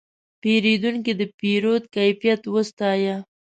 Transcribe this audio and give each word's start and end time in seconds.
پیرودونکی 0.41 1.13
د 1.19 1.21
پیرود 1.39 1.83
کیفیت 1.95 2.41
وستایه. 2.53 3.15